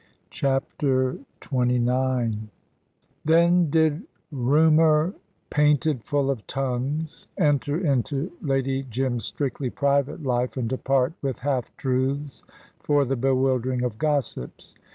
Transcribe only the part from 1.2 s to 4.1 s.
XXIX Then did